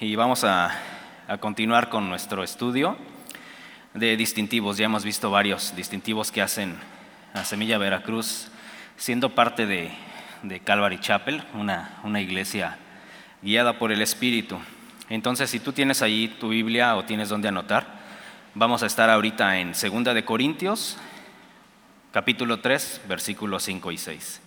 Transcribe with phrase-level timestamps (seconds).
[0.00, 0.74] y vamos a,
[1.40, 2.96] continuar con nuestro estudio
[3.92, 4.78] de distintivos.
[4.78, 6.74] Ya hemos visto varios distintivos que hacen
[7.34, 8.48] a Semilla Veracruz,
[8.96, 9.90] siendo parte de,
[10.64, 12.78] Calvary Chapel, una, una iglesia
[13.42, 14.58] guiada por el Espíritu.
[15.10, 18.00] Entonces, si tú tienes ahí tu Biblia o tienes donde anotar,
[18.54, 20.96] vamos a estar ahorita en 2 de Corintios,
[22.10, 24.40] capítulo 3, versículos 5 y 6.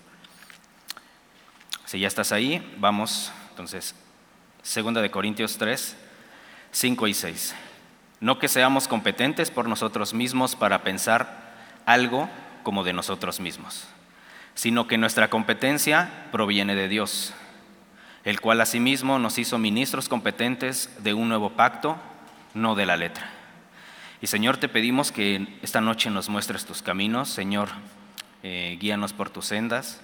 [1.85, 3.93] Si ya estás ahí, vamos entonces
[4.63, 5.97] Segunda de Corintios 3,
[6.71, 7.55] 5 y 6.
[8.21, 11.53] No que seamos competentes por nosotros mismos para pensar
[11.85, 12.29] algo
[12.63, 13.85] como de nosotros mismos,
[14.55, 17.33] sino que nuestra competencia proviene de Dios,
[18.23, 21.97] el cual asimismo nos hizo ministros competentes de un nuevo pacto,
[22.53, 23.29] no de la letra.
[24.21, 27.67] Y Señor, te pedimos que esta noche nos muestres tus caminos, Señor,
[28.43, 29.99] eh, guíanos por tus sendas,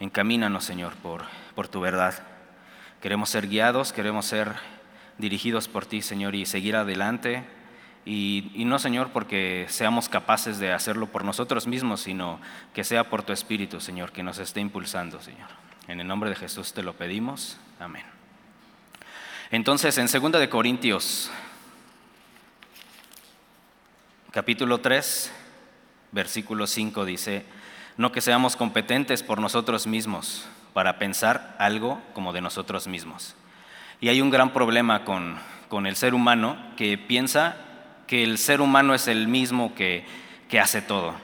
[0.00, 1.22] encamínanos, Señor, por,
[1.54, 2.33] por tu verdad.
[3.04, 4.54] Queremos ser guiados, queremos ser
[5.18, 7.44] dirigidos por ti, Señor, y seguir adelante.
[8.06, 12.40] Y, no, Señor, porque seamos capaces de hacerlo por nosotros mismos, sino
[12.72, 15.50] que sea por tu Espíritu, Señor, que nos esté impulsando, Señor.
[15.86, 17.58] En el nombre de Jesús te lo pedimos.
[17.78, 18.04] Amén.
[19.50, 21.30] Entonces, en 2 de Corintios,
[24.30, 25.30] capítulo 3,
[26.10, 27.44] versículo 5 dice,
[27.98, 33.34] no que seamos competentes por nosotros mismos para pensar algo como de nosotros mismos.
[34.00, 35.38] Y hay un gran problema con,
[35.86, 37.56] el ser humano que piensa
[38.06, 40.04] que el ser humano es el mismo que,
[40.60, 41.14] hace todo.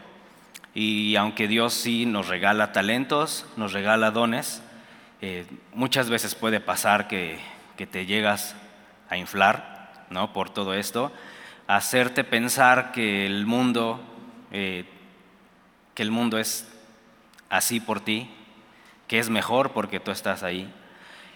[0.74, 4.60] Y aunque Dios sí nos regala talentos, nos regala dones,
[5.20, 7.38] eh, muchas veces puede pasar que,
[7.92, 8.56] te llegas
[9.08, 10.32] a inflar ¿no?
[10.32, 11.12] por todo esto,
[11.68, 14.00] hacerte pensar que el mundo,
[14.50, 14.84] eh,
[15.94, 16.68] que el mundo es
[17.48, 18.28] así por ti,
[19.10, 20.72] que es mejor porque tú estás ahí.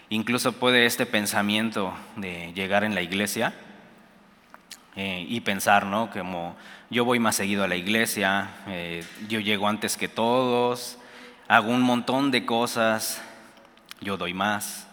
[0.07, 3.53] Incluso puede este pensamiento de llegar en la iglesia
[4.95, 6.09] eh, y pensar, ¿no?
[6.09, 6.55] Como
[6.89, 10.97] yo voy más seguido a la iglesia, eh, yo llego antes que todos,
[11.49, 13.21] hago un montón de cosas,
[13.99, 14.87] yo doy más.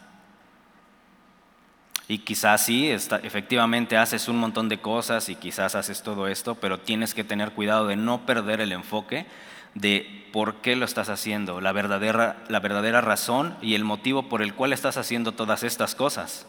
[2.09, 6.81] Y quizás sí, efectivamente haces un montón de cosas y quizás haces todo esto, pero
[6.81, 9.29] tienes que tener cuidado de no perder el enfoque
[9.75, 14.43] de por qué lo estás haciendo, la verdadera, la verdadera razón y el motivo por
[14.43, 16.47] el cual estás haciendo todas estas cosas.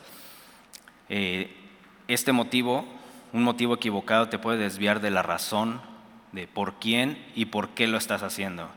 [1.10, 1.56] Eh,
[2.08, 2.86] este motivo,
[3.34, 5.82] un motivo equivocado, te puede desviar de la razón
[6.32, 8.70] de por quién y por qué lo estás haciendo,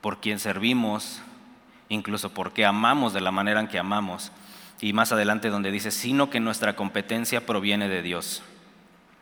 [0.00, 1.20] por quién servimos,
[1.88, 4.32] incluso por qué amamos de la manera en que amamos.
[4.80, 8.42] Y más adelante donde dice, sino que nuestra competencia proviene de Dios.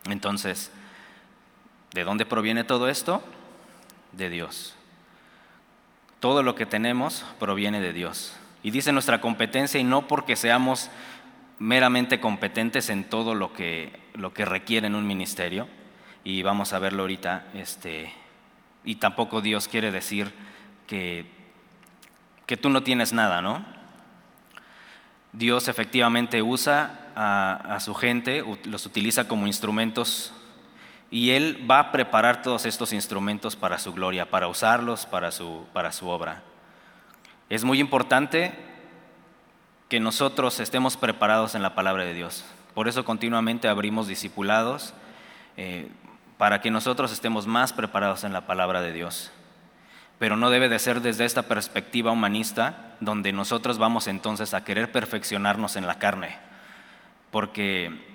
[0.08, 0.72] Entonces,
[1.92, 3.22] ¿de dónde proviene todo esto?
[4.12, 4.74] De Dios.
[6.20, 8.36] Todo lo que tenemos proviene de Dios.
[8.62, 10.90] Y dice nuestra competencia y no porque seamos
[11.58, 15.68] meramente competentes en todo lo que, lo que requiere en un ministerio.
[16.24, 17.46] Y vamos a verlo ahorita.
[17.54, 18.12] Este,
[18.84, 20.32] y tampoco Dios quiere decir
[20.86, 21.26] que,
[22.46, 23.64] que tú no tienes nada, ¿no?
[25.32, 30.34] Dios efectivamente usa a, a su gente, los utiliza como instrumentos
[31.12, 35.66] y Él va a preparar todos estos instrumentos para su gloria, para usarlos para su,
[35.74, 36.42] para su obra.
[37.50, 38.54] Es muy importante
[39.90, 42.46] que nosotros estemos preparados en la palabra de Dios.
[42.72, 44.94] Por eso continuamente abrimos discipulados,
[45.58, 45.90] eh,
[46.38, 49.30] para que nosotros estemos más preparados en la palabra de Dios.
[50.18, 54.90] Pero no debe de ser desde esta perspectiva humanista, donde nosotros vamos entonces a querer
[54.90, 56.38] perfeccionarnos en la carne,
[57.30, 58.11] porque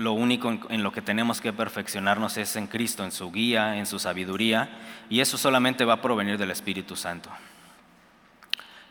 [0.00, 3.84] lo único en, lo que tenemos que perfeccionarnos es en Cristo, en su guía, en
[3.84, 4.70] su sabiduría,
[5.10, 7.28] y eso solamente va a provenir del Espíritu Santo,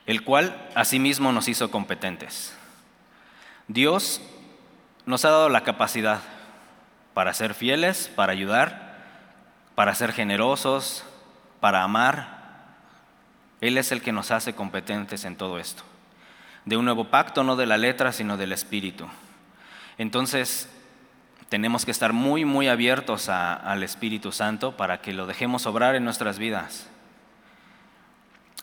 [0.05, 2.55] el cual asimismo nos hizo competentes.
[3.67, 4.21] Dios
[5.07, 6.21] nos ha dado la capacidad
[7.15, 8.99] para ser fieles, para ayudar,
[9.73, 11.03] para ser generosos,
[11.59, 12.37] para amar.
[13.61, 15.81] Él es el que nos hace competentes en todo esto.
[16.65, 19.07] De un nuevo pacto, no de la letra, sino del Espíritu.
[19.97, 20.69] Entonces,
[21.49, 26.05] tenemos que estar muy, muy abiertos al Espíritu Santo para que lo dejemos obrar en
[26.05, 26.89] nuestras vidas.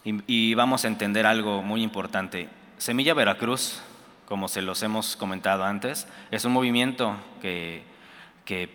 [0.05, 2.49] Y, vamos a entender algo muy importante.
[2.79, 3.83] Semilla Veracruz,
[4.25, 7.83] como se los hemos comentado antes, es un movimiento que,
[8.45, 8.71] que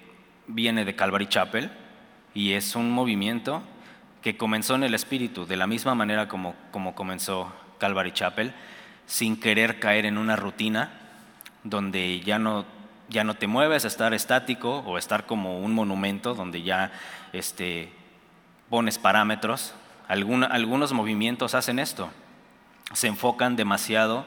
[0.48, 1.72] viene de Calvary Chapel
[2.34, 3.64] y es un movimiento
[4.22, 8.54] que comenzó en el Espíritu, de la misma manera como, como comenzó Calvary Chapel,
[9.06, 10.92] sin querer caer en una rutina
[11.64, 12.66] donde ya no
[13.12, 16.92] ya no te mueves, estar estático o estar como un monumento donde ya
[17.34, 17.92] este,
[18.70, 19.74] pones parámetros.
[20.08, 22.10] algunos movimientos hacen esto,
[22.94, 24.26] se enfocan demasiado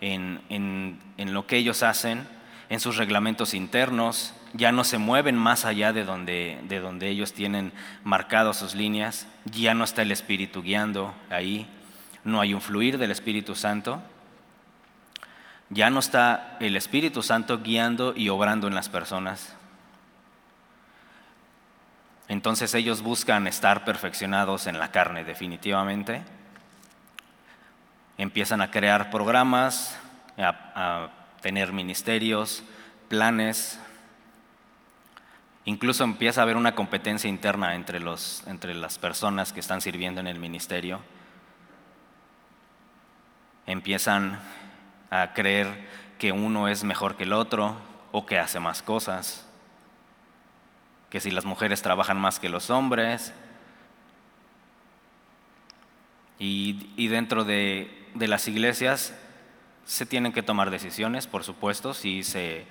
[0.00, 2.28] en, en lo que ellos hacen,
[2.68, 7.32] en sus reglamentos internos, ya no se mueven más allá de donde, de donde ellos
[7.32, 7.72] tienen
[8.04, 11.66] marcadas sus líneas, ya no está el Espíritu guiando ahí,
[12.24, 14.02] no hay un fluir del Espíritu Santo,
[15.70, 19.56] ya no está el Espíritu Santo guiando y obrando en las personas.
[22.28, 26.22] Entonces ellos buscan estar perfeccionados en la carne definitivamente.
[28.18, 29.98] Empiezan a crear programas,
[30.38, 31.10] a,
[31.40, 32.64] tener ministerios,
[33.08, 33.78] planes.
[35.64, 40.20] Incluso empieza a haber una competencia interna entre, los, entre las personas que están sirviendo
[40.20, 41.00] en el ministerio.
[43.66, 44.40] Empiezan
[45.10, 45.86] a creer
[46.18, 47.76] que uno es mejor que el otro
[48.12, 49.46] o que hace más cosas,
[51.10, 53.32] que si las mujeres trabajan más que los hombres.
[56.38, 59.14] Y, dentro de, las iglesias
[59.84, 62.66] se tienen que tomar decisiones, por supuesto, si se,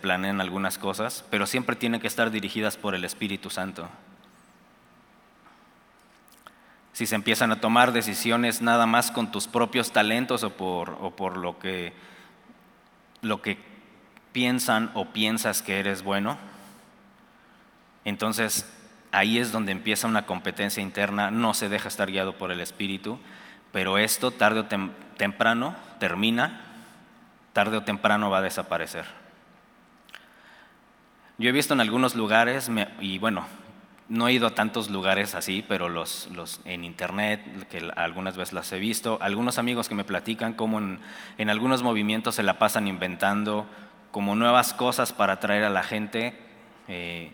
[0.00, 3.88] planean algunas cosas, pero siempre tienen que estar dirigidas por el Espíritu Santo.
[6.94, 11.10] Si se empiezan a tomar decisiones nada más con tus propios talentos o por, o
[11.10, 11.92] por lo, que,
[13.20, 13.58] lo que
[14.32, 16.38] piensan o piensas que eres bueno,
[18.04, 18.72] entonces
[19.10, 23.18] ahí es donde empieza una competencia interna, no se deja estar guiado por el Espíritu,
[23.72, 24.66] pero esto tarde o
[25.16, 26.60] temprano termina,
[27.52, 29.04] tarde o temprano va a desaparecer.
[31.38, 32.70] Yo he visto en algunos lugares,
[33.00, 33.46] y bueno,
[34.08, 36.28] no he ido a tantos lugares así, pero los,
[36.64, 41.50] en internet, que algunas veces las he visto, algunos amigos que me platican cómo en,
[41.50, 43.66] algunos movimientos se la pasan inventando
[44.10, 46.38] como nuevas cosas para atraer a la gente,
[46.88, 47.32] eh,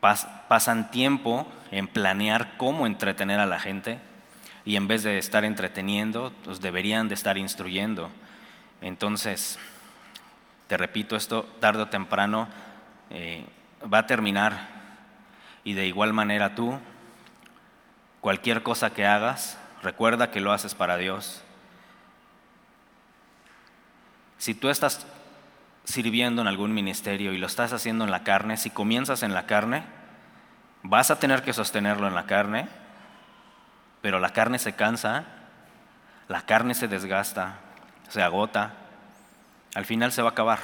[0.00, 3.98] pasan tiempo en planear cómo entretener a la gente
[4.64, 8.10] y en vez de estar entreteniendo, pues deberían de estar instruyendo.
[8.80, 9.58] Entonces,
[10.66, 12.48] te repito, esto tarde o temprano
[13.10, 13.44] eh,
[13.92, 14.75] va a terminar.
[15.66, 16.78] Y de igual manera tú,
[18.22, 21.42] cualquier cosa que hagas, recuerda que lo haces para Dios.
[24.38, 25.06] Si tú estás
[25.84, 29.44] sirviendo en algún ministerio y lo estás haciendo en la carne, si comienzas en la
[29.44, 29.82] carne,
[30.82, 32.66] vas a tener que sostenerlo en la carne
[34.06, 35.24] pero la carne se cansa,
[36.28, 37.56] la carne se desgasta,
[38.08, 38.74] se agota,
[39.74, 40.60] al final se va a acabar.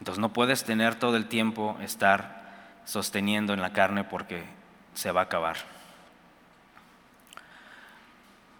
[0.00, 2.37] Entonces no puedes tener todo el tiempo estar
[2.88, 4.44] sosteniendo en la carne porque
[4.94, 5.58] se va a acabar.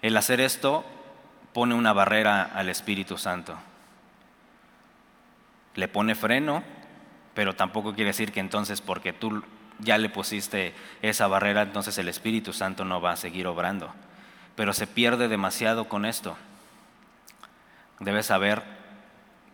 [0.02, 0.84] El hacer esto
[1.54, 3.56] pone una barrera al Espíritu Santo.
[5.76, 6.62] Le pone freno,
[7.32, 9.42] pero tampoco quiere decir que entonces porque tú
[9.78, 13.94] ya le pusiste esa barrera, entonces el Espíritu Santo no va a seguir obrando.
[14.56, 16.36] Pero se pierde demasiado con esto.
[17.98, 18.62] Debes saber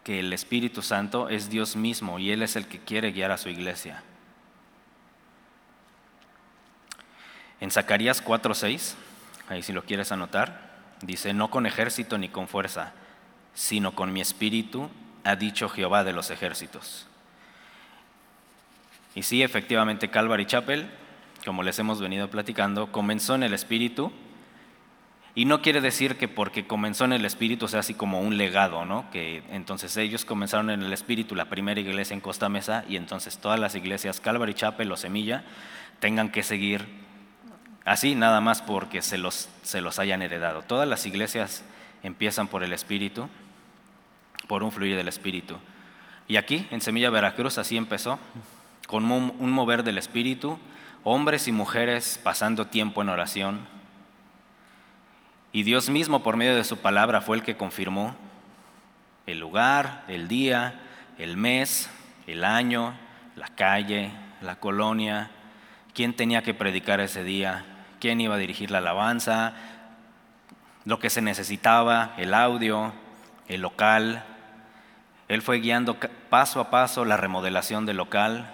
[0.03, 3.38] que el Espíritu Santo es Dios mismo y Él es el que quiere guiar a
[3.38, 4.03] su iglesia.
[7.61, 8.95] En Zacarías 4:6,
[9.49, 12.93] ahí si lo quieres anotar, dice, no con ejército ni con fuerza,
[13.55, 14.91] sino con mi espíritu,
[15.25, 17.06] ha dicho Jehová de los ejércitos.
[19.15, 20.91] Y sí, efectivamente, Calvary Chapel,
[21.45, 24.12] como les hemos venido platicando, comenzó en el Espíritu.
[25.37, 28.85] Y no quiere decir que porque comenzó en el Espíritu sea así como un legado,
[28.85, 29.11] ¿no?
[29.11, 33.38] Que entonces ellos comenzaron en el Espíritu, la primera iglesia en Costa Mesa, y entonces
[33.38, 35.45] todas las iglesias Calvary Chapel o Semilla
[35.99, 36.87] tengan que seguir
[37.85, 40.62] así, nada más porque se los, se los hayan heredado.
[40.62, 41.64] Todas las iglesias
[42.03, 43.29] empiezan por el Espíritu,
[44.49, 45.57] por un fluir del Espíritu.
[46.29, 48.19] Y aquí, en Semilla Veracruz, así empezó
[48.87, 50.59] con un mover del Espíritu,
[51.03, 53.67] hombres y mujeres pasando tiempo en oración.
[55.53, 58.17] Y Dios mismo, por medio de su palabra, fue el que confirmó
[59.26, 60.81] el lugar, el día,
[61.19, 61.91] el mes,
[62.26, 62.95] el año,
[63.37, 64.11] la calle,
[64.43, 65.31] la colonia,
[65.95, 67.64] quién tenía que predicar ese día,
[68.04, 69.54] quién iba a dirigir la alabanza,
[70.84, 72.92] lo que se necesitaba, el audio,
[73.49, 74.23] el local.
[75.28, 75.96] Él fue guiando
[76.28, 78.52] paso a paso la remodelación del local,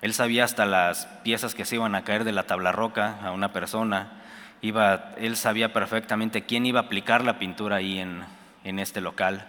[0.00, 3.32] él sabía hasta las piezas que se iban a caer de la tabla roca a
[3.32, 4.22] una persona.
[4.62, 8.24] Iba, él sabía perfectamente quién iba a aplicar la pintura ahí en,
[8.64, 9.46] en este local.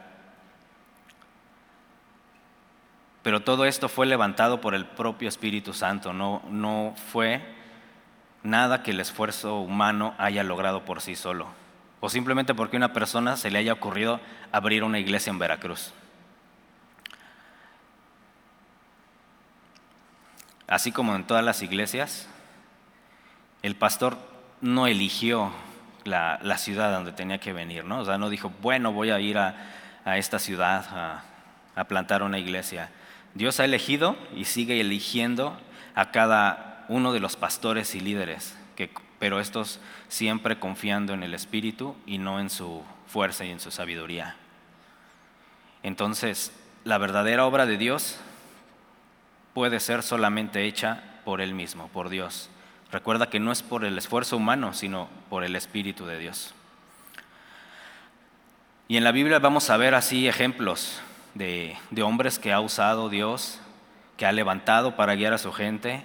[3.24, 7.55] Pero todo esto fue levantado por el propio Espíritu Santo, no, no fue
[8.48, 11.48] nada que el esfuerzo humano haya logrado por sí solo,
[12.00, 14.20] o simplemente porque a una persona se le haya ocurrido
[14.51, 15.94] abrir una iglesia en Veracruz.
[20.68, 22.27] así como en todas las iglesias,
[23.63, 24.18] el pastor
[24.62, 25.51] no eligió
[26.04, 28.00] la, ciudad donde tenía que venir, ¿no?
[28.00, 29.56] O sea, no dijo, bueno, voy a ir a,
[30.18, 31.24] esta ciudad a,
[31.75, 32.89] a plantar una iglesia.
[33.34, 35.60] Dios ha elegido y sigue eligiendo
[35.96, 38.89] a cada uno de los pastores y líderes, que,
[39.20, 43.72] pero estos siempre confiando en el Espíritu y no en su fuerza y en su
[43.72, 44.36] sabiduría.
[45.84, 46.51] Entonces,
[46.84, 48.17] la verdadera obra de Dios
[49.53, 52.50] puede ser solamente hecha por Él mismo, por Dios.
[52.91, 56.53] Recuerda que no es por el esfuerzo humano, sino por el Espíritu de Dios.
[58.88, 61.01] Y en la Biblia vamos a ver así ejemplos
[61.34, 63.60] de, de, hombres que ha usado Dios,
[64.15, 66.03] que ha levantado para guiar a su gente.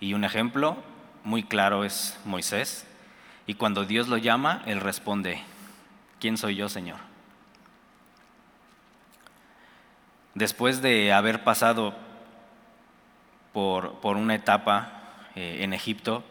[0.00, 0.76] Y un ejemplo
[1.24, 2.86] muy claro es Moisés.
[3.46, 5.42] Y cuando Dios lo llama, él responde,
[6.20, 6.98] ¿quién soy yo, Señor?
[10.34, 11.94] Después de haber pasado
[13.52, 14.98] por, por una etapa
[15.34, 16.24] eh, en Egipto.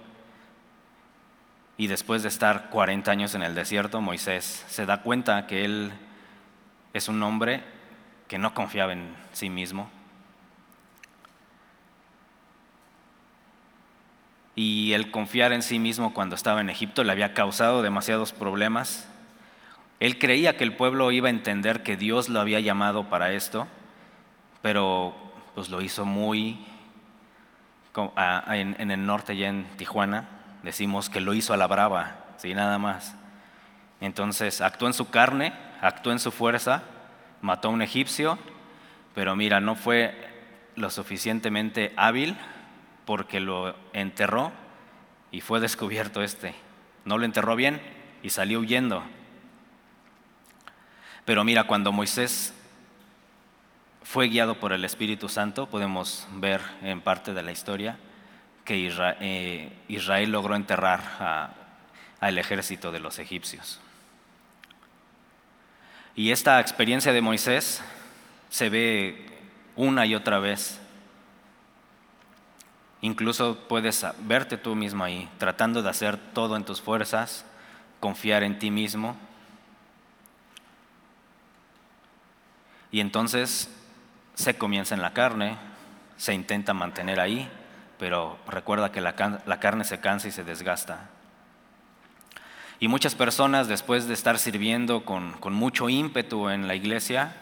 [1.77, 5.91] Y después de estar 40 años en el desierto, Moisés se da cuenta que él
[6.93, 7.63] es un hombre
[8.27, 9.89] que no confiaba en sí mismo.
[14.57, 19.07] Y el confiar en sí mismo cuando estaba en Egipto le había causado demasiados problemas.
[19.99, 23.67] Él creía que el pueblo iba a entender que Dios lo había llamado para esto,
[24.63, 25.13] pero
[25.53, 26.65] pues lo hizo muy
[28.15, 30.27] en, el norte, ya en Tijuana,
[30.63, 32.55] decimos que lo hizo a la brava, ¿sí?
[32.55, 33.15] nada más.
[34.01, 36.81] Entonces actuó en su carne, actuó en su fuerza,
[37.41, 38.39] mató a un egipcio,
[39.13, 40.15] pero mira, no fue
[40.75, 42.35] lo suficientemente hábil
[43.07, 44.51] porque lo enterró
[45.31, 46.53] y fue descubierto este.
[47.05, 47.81] No lo enterró bien
[48.21, 49.01] y salió huyendo.
[51.23, 52.53] Pero mira, cuando Moisés
[54.03, 57.97] fue guiado por el Espíritu Santo, podemos ver en parte de la historia
[58.65, 61.53] que eh, Israel, logró enterrar
[62.19, 63.79] al ejército de los egipcios.
[66.13, 67.81] Y esta experiencia de Moisés
[68.49, 69.25] se ve
[69.77, 70.81] una y otra vez.
[73.01, 77.45] Incluso puedes verte tú mismo ahí, tratando de hacer todo en tus fuerzas,
[77.99, 79.15] confiar en ti mismo.
[82.91, 83.69] Y entonces
[84.33, 85.57] se comienza en la carne,
[86.17, 87.49] se intenta mantener ahí,
[87.99, 91.09] pero recuerda que la, carne se cansa y se desgasta.
[92.79, 97.35] Y muchas personas después de estar sirviendo con, mucho ímpetu en la iglesia,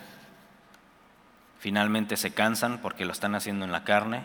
[1.60, 4.24] finalmente se cansan porque lo están haciendo en la carne.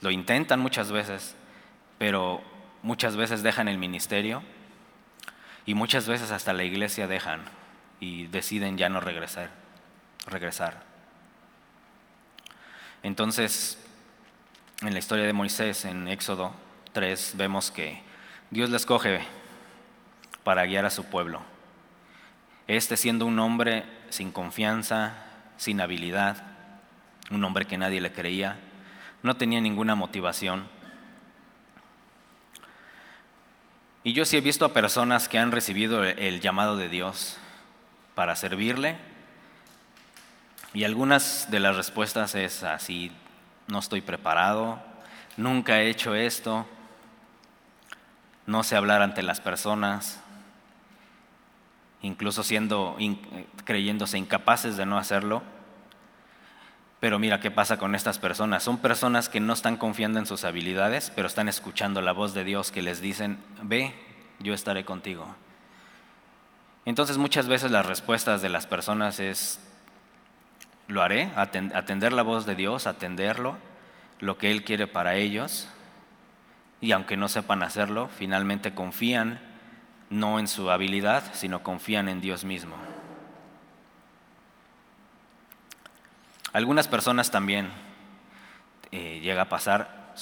[0.00, 1.36] Lo intentan muchas veces,
[1.98, 2.42] pero
[2.82, 4.42] muchas veces dejan el ministerio
[5.64, 7.42] y muchas veces hasta la iglesia dejan
[8.00, 9.50] y deciden ya no regresar.
[10.26, 10.82] regresar.
[13.02, 13.78] Entonces,
[14.82, 16.52] en la historia de Moisés, en Éxodo
[16.92, 18.02] 3, vemos que
[18.50, 19.20] Dios le escoge
[20.42, 21.40] para guiar a su pueblo.
[22.66, 25.14] Este siendo un hombre sin confianza,
[25.56, 26.42] sin habilidad,
[27.30, 28.58] un hombre que nadie le creía,
[29.22, 30.68] no tenía ninguna motivación.
[34.04, 37.38] Y yo sí he visto a personas que han recibido el llamado de Dios,
[38.16, 38.96] para servirle?
[40.72, 43.12] Y algunas de las respuestas es así,
[43.68, 44.80] no estoy preparado,
[45.36, 46.66] nunca he hecho esto,
[48.46, 50.20] no sé hablar ante las personas,
[52.00, 52.96] incluso siendo
[53.64, 55.42] creyéndose incapaces de no hacerlo.
[57.06, 58.64] Pero mira qué pasa con estas personas.
[58.64, 62.42] Son personas que no están confiando en sus habilidades, pero están escuchando la voz de
[62.42, 63.94] Dios que les dicen, ve,
[64.40, 65.32] yo estaré contigo.
[66.84, 69.60] Entonces muchas veces las respuestas de las personas es,
[70.88, 73.56] lo haré, atender la voz de Dios, atenderlo,
[74.18, 75.68] lo que Él quiere para ellos,
[76.80, 79.38] y aunque no sepan hacerlo, finalmente confían
[80.10, 82.74] no en su habilidad, sino confían en Dios mismo.
[86.56, 87.68] Algunas personas también
[88.90, 90.14] eh, llega a pasar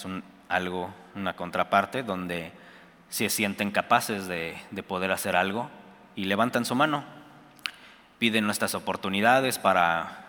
[0.49, 2.51] algo, una contraparte, donde
[3.09, 5.71] se sienten capaces de poder hacer algo,
[6.17, 7.05] y levantan su mano.
[8.19, 10.25] Piden nuestras oportunidades para,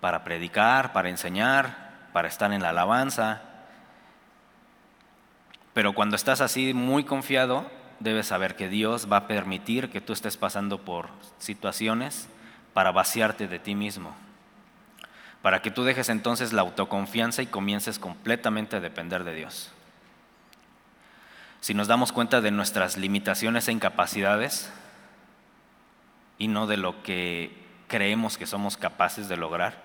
[0.00, 3.42] para predicar, para enseñar, para estar en la alabanza.
[5.72, 10.12] Pero cuando estás así muy confiado, debes saber que Dios va a permitir que tú
[10.12, 12.28] estés pasando por situaciones
[12.72, 14.14] para vaciarte de ti mismo.
[15.44, 19.70] Para que tú dejes entonces la autoconfianza y comiences completamente a depender de Dios.
[21.60, 24.72] Si nos damos cuenta de nuestras limitaciones e incapacidades,
[26.38, 29.82] y no de lo que creemos que somos capaces de lograr.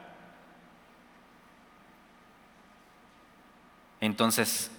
[3.99, 4.71] Entonces,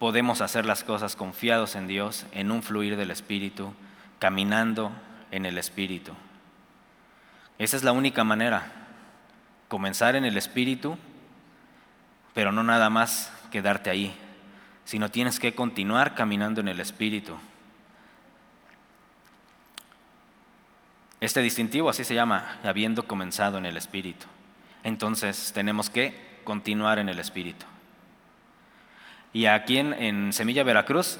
[0.00, 3.72] podemos hacer las cosas confiados en Dios, en un fluir del Espíritu,
[4.18, 4.90] caminando
[5.30, 6.12] en el Espíritu.
[7.60, 8.85] Esa es la única manera,
[9.68, 10.96] comenzar en el Espíritu,
[12.34, 14.14] pero no nada más quedarte ahí,
[14.84, 17.36] sino tienes que continuar caminando en el Espíritu.
[21.20, 24.26] Este distintivo así se llama, habiendo comenzado en el Espíritu.
[24.84, 27.66] Entonces tenemos que continuar en el Espíritu.
[29.32, 31.18] Y aquí en, Semilla Veracruz,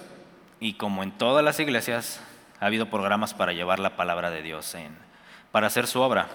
[0.61, 2.21] y como en todas las iglesias,
[2.61, 4.97] ha habido programas para llevar la palabra de Dios, en,
[5.51, 6.29] para hacer su obra.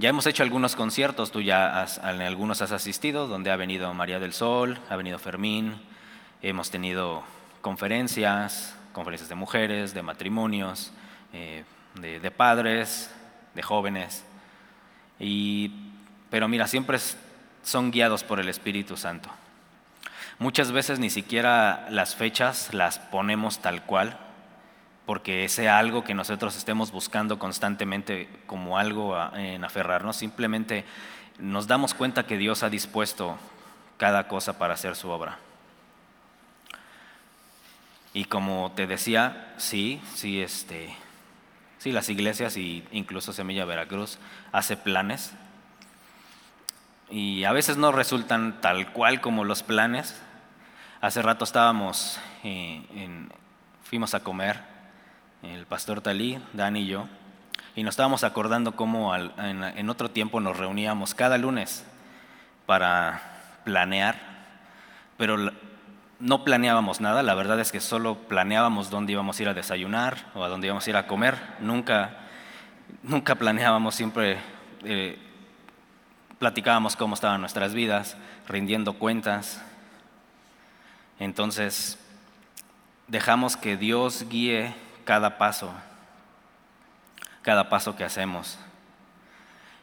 [0.00, 4.20] Ya hemos hecho algunos conciertos, tú ya en algunos has asistido, donde ha venido María
[4.20, 5.74] del Sol, ha venido Fermín,
[6.40, 7.24] hemos tenido
[7.62, 10.92] conferencias, conferencias de mujeres, de matrimonios,
[11.32, 11.64] eh,
[12.00, 13.10] de, padres,
[13.56, 14.24] de jóvenes.
[16.30, 16.98] pero mira, siempre
[17.64, 19.28] son guiados por el Espíritu Santo.
[20.38, 24.16] Muchas veces ni siquiera las fechas las ponemos tal cual,
[25.08, 30.84] porque sea algo que nosotros estemos buscando constantemente como algo en aferrarnos, simplemente
[31.38, 33.38] nos damos cuenta que Dios ha dispuesto
[33.96, 35.38] cada cosa para hacer su obra.
[38.12, 40.94] Y como te decía, sí, sí, este,
[41.78, 44.18] sí, las iglesias e incluso Semilla Veracruz
[44.52, 45.32] hace planes.
[47.08, 50.20] Y a veces no resultan tal cual como los planes,
[51.00, 52.82] Hace rato estábamos, eh,
[53.84, 54.77] fuimos a comer,
[55.42, 57.06] el pastor Talí, Dani y yo,
[57.76, 61.84] y nos estábamos acordando cómo en, otro tiempo nos reuníamos cada lunes
[62.66, 63.22] para
[63.64, 64.16] planear,
[65.16, 65.52] pero
[66.20, 70.16] no planeábamos nada, la verdad es que solo planeábamos dónde íbamos a ir a desayunar
[70.34, 72.16] o a dónde íbamos a ir a comer, nunca,
[73.02, 74.38] nunca planeábamos, siempre
[74.84, 75.18] eh,
[76.38, 78.16] platicábamos cómo estaban nuestras vidas,
[78.48, 79.62] rindiendo cuentas,
[81.20, 81.98] entonces,
[83.08, 84.72] dejamos que Dios guíe
[85.08, 85.72] cada paso,
[87.40, 88.58] cada paso que hacemos.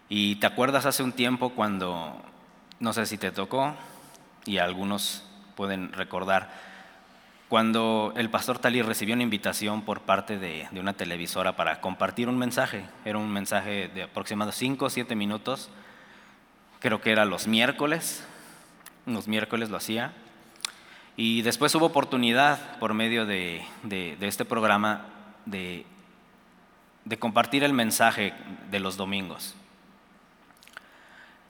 [0.08, 2.22] Y te acuerdas hace un tiempo cuando,
[2.80, 3.74] no sé si te tocó,
[4.46, 5.24] y algunos
[5.56, 6.52] pueden recordar,
[7.50, 12.38] cuando el pastor Talí recibió una invitación por parte de, una televisora para compartir un
[12.38, 15.72] mensaje, era un mensaje de aproximadamente 5 o 7 minutos,
[16.80, 18.24] creo que era los miércoles,
[19.08, 20.14] los miércoles lo hacía,
[21.18, 23.66] y después hubo oportunidad por medio de,
[24.22, 25.15] este programa
[25.46, 25.86] de,
[27.20, 28.34] compartir el mensaje
[28.72, 29.56] de los domingos.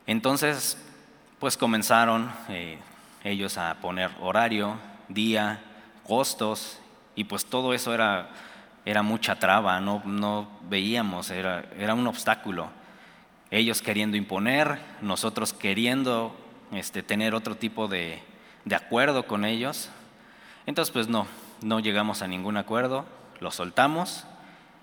[0.07, 0.77] Entonces,
[1.39, 2.77] pues comenzaron eh,
[3.23, 4.77] ellos a poner horario,
[5.09, 5.59] día,
[6.03, 6.79] costos,
[7.15, 8.29] y pues todo eso era,
[8.85, 12.69] era mucha traba, no, no veíamos, era, era, un obstáculo.
[13.49, 16.35] Ellos queriendo imponer, nosotros queriendo
[16.71, 18.21] este, tener otro tipo de,
[18.65, 19.89] de acuerdo con ellos.
[20.65, 21.25] Entonces, pues no,
[21.61, 23.05] no llegamos a ningún acuerdo,
[23.39, 24.25] lo soltamos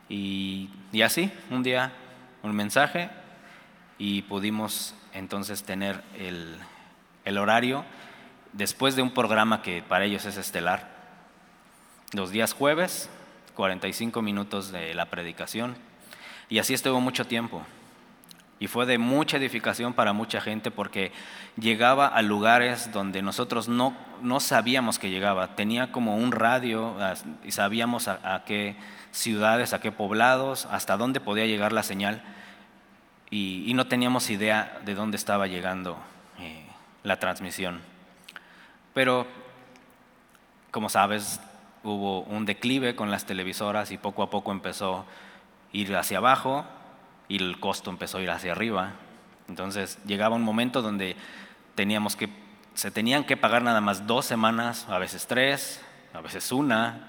[0.09, 0.69] y,
[1.03, 1.93] así, un día,
[2.43, 3.11] un mensaje
[3.99, 6.57] y pudimos entonces tener el,
[7.25, 7.85] el horario
[8.53, 10.91] después de un programa que para ellos es estelar.
[12.12, 13.09] Los días jueves,
[13.55, 15.77] 45 minutos de la predicación.
[16.49, 17.62] Y así estuvo mucho tiempo.
[18.62, 21.11] Y fue de mucha edificación para mucha gente porque
[21.57, 25.57] llegaba a lugares donde nosotros no, no sabíamos que llegaba.
[25.57, 26.94] Tenía como un radio
[27.42, 28.77] y sabíamos a, qué
[29.11, 32.22] ciudades, a qué poblados, hasta dónde podía llegar la señal.
[33.31, 35.98] Y, no teníamos idea de dónde estaba llegando
[36.38, 36.64] eh,
[37.03, 37.81] la transmisión.
[38.94, 39.27] Pero,
[40.70, 41.40] como sabes,
[41.83, 45.05] hubo un declive con las televisoras y poco a poco empezó a
[45.72, 46.64] ir hacia abajo
[47.29, 48.93] y el costo empezó a ir hacia arriba.
[49.49, 51.17] Entonces llegaba un momento donde
[51.75, 52.29] teníamos que,
[52.75, 55.81] se tenían que pagar nada más dos semanas, a veces tres,
[56.13, 57.09] a veces una.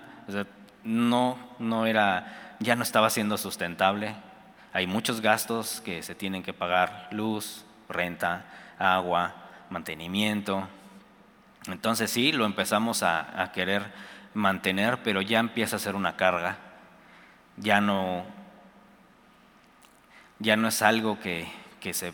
[0.84, 4.16] no, no era, ya no estaba siendo sustentable.
[4.74, 8.46] Hay muchos gastos que se tienen que pagar, luz, renta,
[8.80, 9.36] agua,
[9.70, 10.68] mantenimiento.
[11.68, 13.84] Entonces sí, lo empezamos a, a querer
[14.34, 16.58] mantener, pero ya empieza a ser una carga.
[17.58, 18.26] Ya no,
[20.44, 21.48] ya no es algo que,
[21.94, 22.14] se,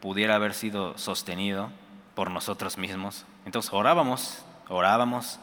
[0.00, 1.70] pudiera haber sido sostenido
[2.14, 3.26] por nosotros mismos.
[3.44, 5.40] Entonces orábamos, orábamos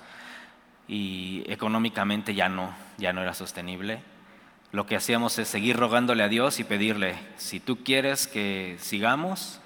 [0.87, 4.01] y económicamente ya no, ya no era sostenible.
[4.71, 9.59] Lo que hacíamos es seguir rogándole a Dios y pedirle, si tú quieres que sigamos,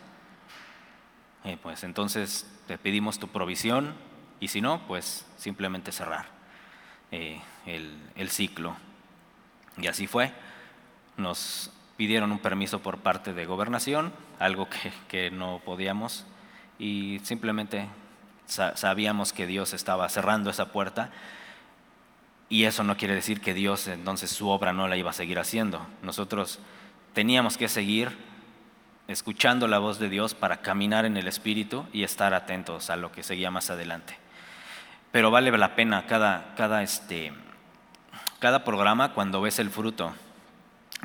[1.43, 3.93] eh, pues entonces te pedimos tu provisión
[4.39, 6.25] y si no, pues simplemente cerrar
[7.11, 8.75] eh, el, el ciclo.
[9.77, 10.33] Y así fue.
[11.17, 14.67] Nos pidieron un permiso por parte de gobernación, algo
[15.09, 16.25] que, no podíamos,
[16.77, 17.87] y simplemente
[18.47, 21.09] sabíamos que Dios estaba cerrando esa puerta
[22.47, 25.39] y eso no quiere decir que Dios entonces su obra no la iba a seguir
[25.39, 25.85] haciendo.
[26.03, 26.59] Nosotros
[27.13, 28.15] teníamos que seguir
[29.07, 33.11] escuchando la voz de Dios para caminar en el Espíritu y estar atentos a lo
[33.11, 34.17] que seguía más adelante.
[35.11, 37.33] Pero vale la pena cada, cada, este,
[38.39, 40.13] cada programa cuando ves el fruto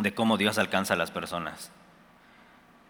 [0.00, 1.70] de cómo Dios alcanza a las personas.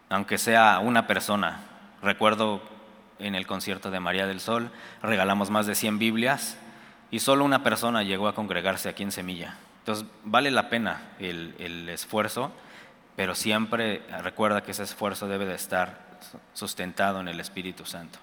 [0.08, 1.60] Aunque sea una persona.
[2.02, 2.62] Recuerdo
[3.18, 4.70] en el concierto de María del Sol,
[5.02, 6.56] regalamos más de 100 Biblias
[7.10, 9.56] y solo una persona llegó a congregarse aquí en Semilla.
[9.80, 12.52] Entonces, vale la pena el, esfuerzo,
[13.16, 15.98] pero siempre recuerda que ese esfuerzo debe de estar
[16.52, 18.18] sustentado en el Espíritu Santo.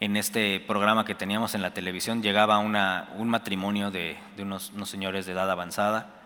[0.00, 5.32] En este programa que teníamos en la televisión llegaba un matrimonio de, unos, señores de
[5.32, 6.21] edad avanzada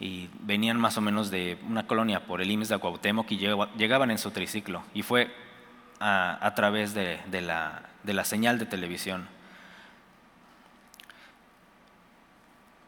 [0.00, 4.10] y venían más o menos de una colonia por el IMSS de Cuauhtémoc y llegaban
[4.10, 5.34] en su triciclo y fue
[6.00, 9.28] a, través de la señal de televisión.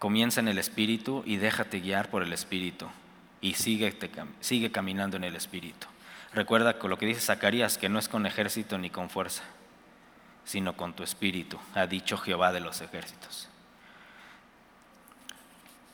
[0.00, 2.86] Comienza en el Espíritu y déjate guiar por el Espíritu
[3.42, 3.94] y sigue,
[4.40, 5.88] sigue caminando en el Espíritu.
[6.32, 9.42] Recuerda con lo que dice Zacarías, que no es con ejército ni con fuerza,
[10.46, 13.49] sino con tu Espíritu, ha dicho Jehová de los ejércitos.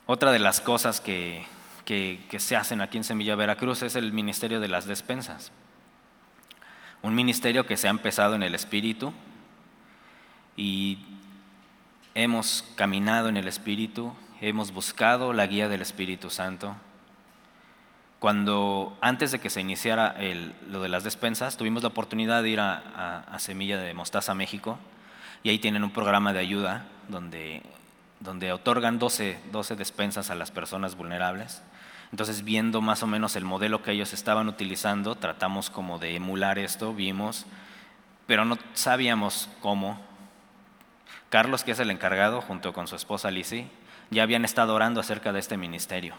[0.07, 1.45] Otra de las cosas que,
[1.85, 5.51] que, se hacen aquí en Semilla Veracruz es el ministerio de las despensas.
[7.03, 9.13] Un ministerio que se ha empezado en el Espíritu
[10.57, 10.99] y
[12.15, 16.77] hemos caminado en el Espíritu, hemos buscado la guía del Espíritu Santo.
[18.19, 20.17] Cuando antes de que se iniciara
[20.69, 24.79] lo de las despensas, tuvimos la oportunidad de ir a, Semilla de Mostaza, México,
[25.43, 27.63] y ahí tienen un programa de ayuda donde,
[28.21, 31.63] donde otorgan 12, 12 despensas a las personas vulnerables.
[32.13, 36.59] Entonces, viendo más o menos el modelo que ellos estaban utilizando, tratamos como de emular
[36.59, 37.47] esto, vimos,
[38.27, 40.01] pero no sabíamos cómo,
[41.31, 43.69] Carlos, que es el encargado, junto con su esposa Lizzie,
[44.11, 46.15] ya habían estado orando acerca de este ministerio,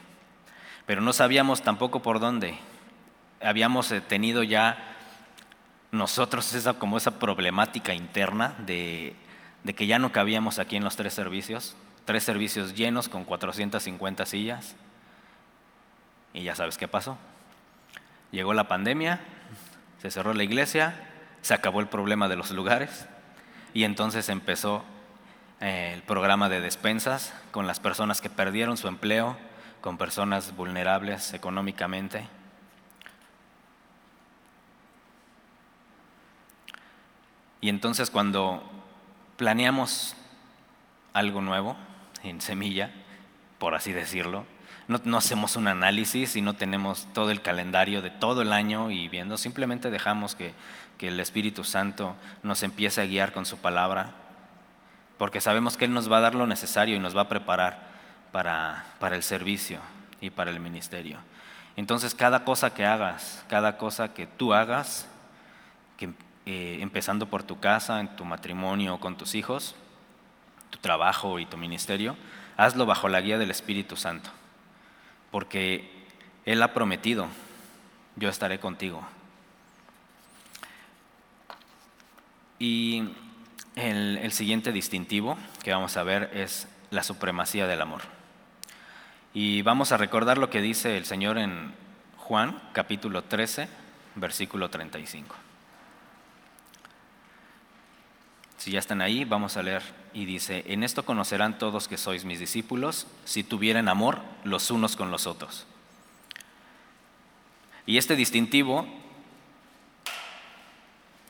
[0.86, 2.60] pero no sabíamos tampoco por dónde.
[3.42, 4.78] Habíamos eh, tenido ya
[5.92, 9.16] nosotros esa, como esa problemática interna de,
[9.64, 11.76] de que ya no cabíamos aquí en los tres servicios,
[12.08, 14.76] tres servicios llenos con 450 sillas.
[16.34, 17.18] Y ya sabes qué pasó.
[18.32, 19.20] Llegó la pandemia,
[20.02, 20.96] se cerró la iglesia,
[21.42, 23.08] se acabó el problema de los lugares
[23.74, 24.86] y entonces empezó
[25.60, 29.38] eh, el programa de despensas con las personas que perdieron su empleo,
[29.82, 32.26] con personas vulnerables económicamente.
[37.60, 38.64] Y entonces cuando
[39.36, 40.16] planeamos
[41.12, 41.76] algo nuevo
[42.30, 42.92] en semilla,
[43.60, 44.46] por así decirlo,
[44.88, 49.10] no, hacemos un análisis y no tenemos todo el calendario de todo el año y
[49.10, 50.54] viendo, simplemente dejamos que,
[50.98, 54.14] que el Espíritu Santo nos empiece a guiar con su palabra
[55.18, 57.88] porque sabemos que Él nos va a dar lo necesario y nos va a preparar
[58.32, 59.80] para, el servicio
[60.22, 61.18] y para el ministerio.
[61.76, 65.08] Entonces, cada cosa que hagas, cada cosa que tú hagas,
[66.46, 69.76] eh, empezando por tu casa, en tu matrimonio, con tus hijos,
[70.70, 72.16] tu trabajo y tu ministerio,
[72.58, 74.30] hazlo bajo la guía del Espíritu Santo,
[75.32, 76.06] porque
[76.46, 77.28] Él ha prometido,
[78.16, 79.06] yo estaré contigo.
[82.60, 83.04] Y
[83.76, 88.02] el, siguiente distintivo que vamos a ver es la supremacía del amor.
[89.34, 91.74] Y vamos a recordar lo que dice el Señor en
[92.18, 93.70] Juan capítulo 13,
[94.16, 95.36] versículo 35.
[98.58, 99.84] Si ya están ahí, vamos a leer.
[100.14, 104.96] Y dice, en esto conocerán todos que sois mis discípulos, si tuvieren amor los unos
[104.96, 105.66] con los otros.
[107.86, 108.88] Y este distintivo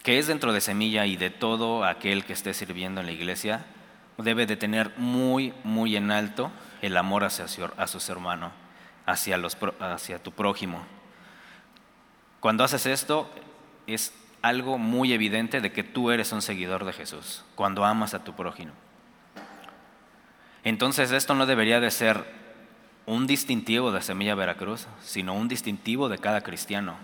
[0.07, 3.65] que es dentro de Semilla y de todo aquel que esté sirviendo en la iglesia,
[4.17, 6.49] debe de tener muy, muy en alto
[6.81, 7.43] el amor hacia,
[7.75, 8.53] a sus hermanos,
[9.05, 10.81] hacia tu prójimo.
[12.39, 13.29] Cuando haces esto,
[13.85, 14.13] es
[14.47, 18.33] algo muy evidente de que tú eres un seguidor de Jesús, cuando amas a tu
[18.33, 18.71] prójimo.
[20.63, 22.25] Entonces esto no debería de ser
[23.05, 26.95] un distintivo de Semilla Veracruz, sino un distintivo de cada cristiano.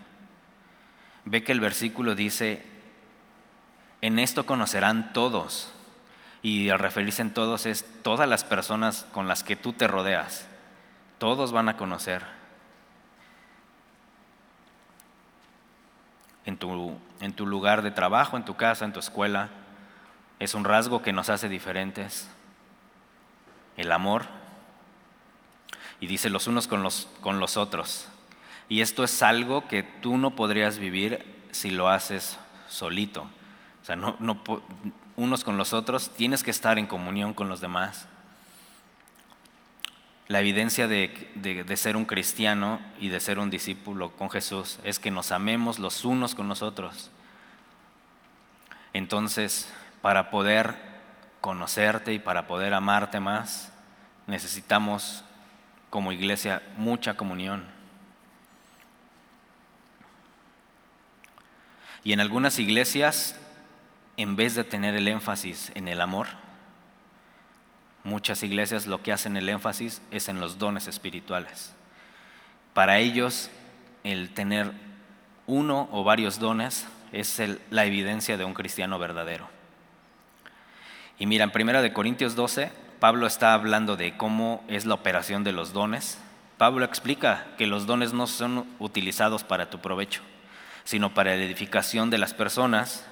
[1.26, 2.62] Ve que el versículo dice,
[4.02, 5.72] en esto conocerán todos.
[6.42, 10.46] Y al referirse en todos es todas las personas con las que tú te rodeas.
[11.18, 12.22] Todos van a conocer.
[16.46, 19.50] En tu, en tu lugar de trabajo, en tu casa, en tu escuela.
[20.40, 22.30] Es un rasgo que nos hace diferentes.
[23.78, 24.26] El amor.
[26.00, 28.08] Y dice los unos con los, con los otros.
[28.70, 33.22] Y esto es algo que tú no podrías vivir si lo haces solito
[33.82, 34.42] O sea, no, no,
[35.16, 38.08] unos con los otros, tienes que estar en comunión con los demás.
[40.28, 44.98] La evidencia de, de, ser un cristiano y de ser un discípulo con Jesús es
[44.98, 47.12] que nos amemos los unos con los otros.
[48.94, 50.76] Entonces, para poder
[51.42, 53.74] conocerte y para poder amarte más,
[54.28, 55.26] necesitamos
[55.90, 57.66] como iglesia mucha comunión.
[62.04, 63.40] Y en algunas iglesias,
[64.18, 66.28] en vez de tener el énfasis en el amor,
[68.04, 71.74] muchas iglesias lo que hacen el énfasis es en los dones espirituales.
[72.74, 73.50] Para ellos,
[74.04, 74.72] el tener
[75.48, 79.48] uno o varios dones es la evidencia de un cristiano verdadero.
[81.20, 85.52] Y mira, en 1 Corintios 12, Pablo está hablando de cómo es la operación de
[85.52, 86.18] los dones.
[86.58, 90.22] Pablo explica que los dones no son utilizados para tu provecho,
[90.84, 93.06] sino para la edificación de las personas.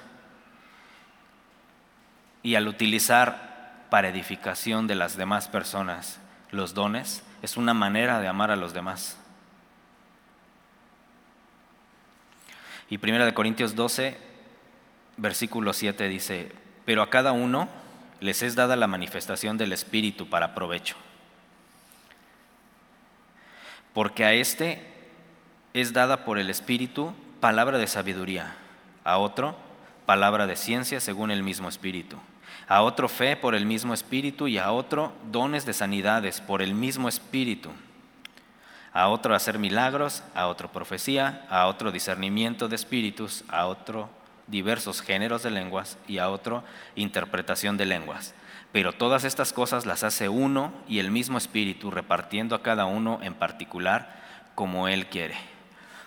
[2.42, 3.51] Y al utilizar
[3.92, 6.18] para edificación de las demás personas
[6.50, 9.18] los dones, es una manera de amar a los demás.
[12.88, 14.16] Y 1 Corintios 12,
[15.18, 16.52] versículo 7 dice,
[16.86, 17.68] pero a cada uno
[18.20, 20.96] les es dada la manifestación del Espíritu para provecho.
[23.92, 24.88] Porque a este
[25.74, 28.54] es dada por el Espíritu palabra de sabiduría,
[29.04, 29.54] a otro
[30.06, 32.16] palabra de ciencia según el mismo Espíritu,
[32.68, 36.74] a otro fe por el mismo Espíritu y a otro dones de sanidades por el
[36.74, 37.70] mismo Espíritu
[38.92, 44.10] a otro hacer milagros, a otro profecía, a otro discernimiento de espíritus, a otro
[44.46, 46.62] diversos géneros de lenguas y a otro
[46.94, 48.34] interpretación de lenguas.
[48.70, 53.18] Pero todas estas cosas las hace uno y el mismo espíritu, repartiendo a cada uno
[53.22, 54.20] en particular
[54.54, 55.36] como él quiere.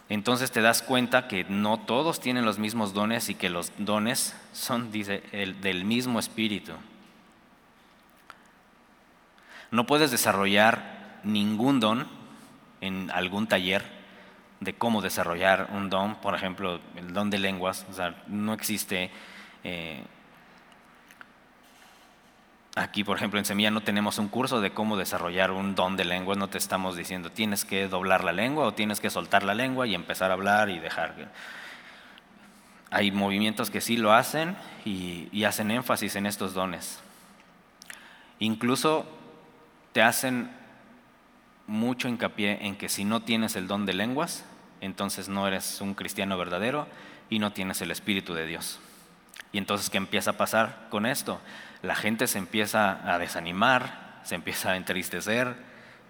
[0.09, 4.35] Entonces te das cuenta que no todos tienen los mismos dones y que los dones
[4.55, 6.71] son dice, el, del mismo espíritu.
[9.69, 12.07] No puedes desarrollar ningún don
[12.81, 13.83] en algún taller
[14.61, 19.11] de cómo desarrollar un don, por ejemplo, el don de lenguas, o sea, no existe...
[19.63, 20.01] Eh,
[22.75, 26.05] aquí, por ejemplo, en Semilla no tenemos un curso de cómo desarrollar un don de
[26.05, 29.53] lenguas, no te estamos diciendo tienes que doblar la lengua o tienes que soltar la
[29.53, 31.15] lengua y empezar a hablar y dejar.
[32.91, 36.99] Hay movimientos que sí lo hacen y, hacen énfasis en estos dones.
[38.39, 39.05] Incluso
[39.91, 40.51] te hacen
[41.67, 44.45] mucho hincapié en que si no tienes el don de lenguas,
[44.81, 46.87] entonces no eres un cristiano verdadero
[47.29, 48.79] y no tienes el Espíritu de Dios.
[49.51, 51.39] Y entonces, ¿qué empieza a pasar con esto?
[51.81, 55.55] La gente se empieza a desanimar, se empieza a entristecer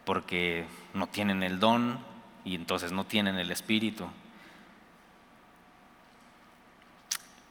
[0.04, 2.00] porque no tienen el don
[2.44, 4.08] y entonces no tienen el Espíritu.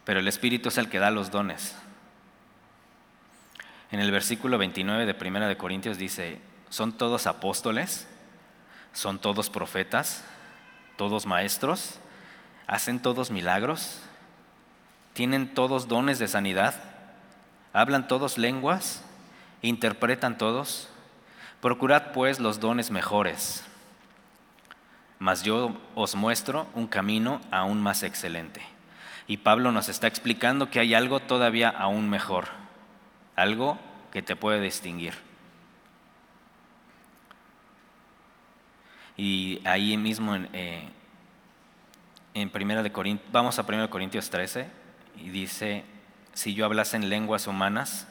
[0.05, 1.75] Pero el Espíritu es el que da los dones.
[3.91, 8.07] En el versículo 29 de Primera de Corintios dice, ¿Son todos apóstoles?
[8.93, 10.25] ¿Son todos profetas?
[10.97, 12.01] ¿Todos maestros?
[12.67, 14.01] ¿Hacen todos milagros?
[15.13, 16.75] ¿Tienen todos dones de sanidad?
[17.73, 19.03] ¿Hablan todos lenguas?
[19.63, 20.89] ¿Interpretan todos?
[21.61, 23.65] Procurad pues los dones mejores,
[25.19, 28.74] mas yo os muestro un camino aún más excelente.
[29.27, 32.47] Y Pablo nos está explicando que hay algo todavía aún mejor,
[33.37, 33.79] algo
[34.13, 35.15] que te puede distinguir.
[39.17, 40.89] Y ahí mismo en, eh,
[42.35, 44.69] en primera de Corintios, vamos a 1 Corintios 13
[45.23, 45.85] y dice,
[46.35, 48.09] si yo hablase en lenguas humanas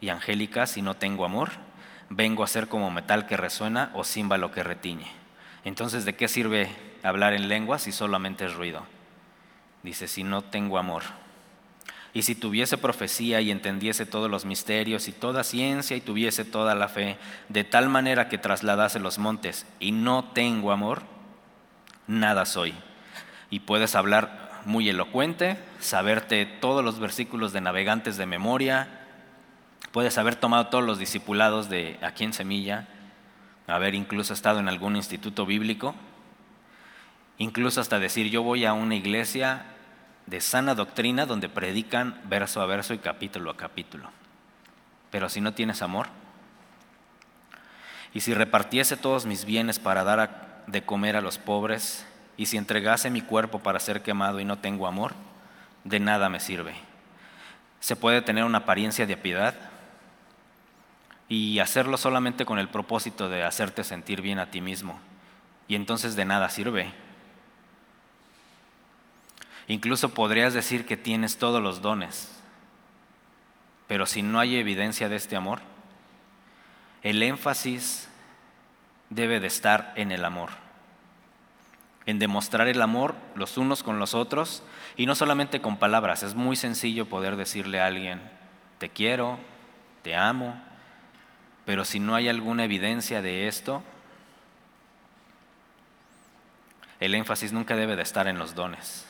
[0.00, 1.50] y angélicas y no tengo amor,
[2.10, 5.06] vengo a ser como metal que resuena o címbalo que retiñe.
[5.64, 6.68] Entonces, ¿de qué sirve
[7.02, 8.84] hablar en lenguas si solamente es ruido?
[9.82, 11.02] Dice, si no tengo amor.
[12.14, 16.74] Y si tuviese profecía y entendiese todos los misterios y toda ciencia y tuviese toda
[16.74, 17.16] la fe,
[17.48, 21.02] de tal manera que trasladase los montes y no tengo amor,
[22.06, 22.74] nada soy.
[23.48, 28.88] Y puedes hablar muy elocuente, saberte todos los versículos de navegantes de memoria,
[29.90, 32.88] puedes haber tomado todos los discipulados de aquí en Semilla,
[33.66, 35.94] haber incluso estado en algún instituto bíblico,
[37.38, 39.64] incluso hasta decir yo voy a una iglesia
[40.26, 44.10] de sana doctrina donde predican verso a verso y capítulo a capítulo.
[45.10, 46.08] Pero si no tienes amor,
[48.14, 52.06] y si repartiese todos mis bienes para dar de comer a los pobres,
[52.36, 55.14] y si entregase mi cuerpo para ser quemado y no tengo amor,
[55.84, 56.74] de nada me sirve.
[57.80, 59.54] Se puede tener una apariencia de piedad
[61.28, 65.00] y hacerlo solamente con el propósito de hacerte sentir bien a ti mismo,
[65.68, 66.92] y entonces de nada sirve
[69.72, 72.30] Incluso podrías decir que tienes todos los dones,
[73.88, 75.60] pero si no hay evidencia de este amor,
[77.02, 78.10] el énfasis
[79.08, 80.50] debe de estar en el amor,
[82.04, 84.62] en demostrar el amor los unos con los otros
[84.98, 86.22] y no solamente con palabras.
[86.22, 88.20] Es muy sencillo poder decirle a alguien,
[88.76, 89.38] te quiero,
[90.02, 90.54] te amo,
[91.64, 93.82] pero si no hay alguna evidencia de esto,
[97.00, 99.08] el énfasis nunca debe de estar en los dones.